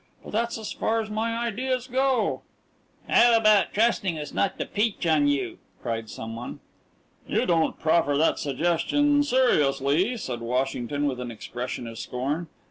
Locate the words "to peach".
4.57-5.05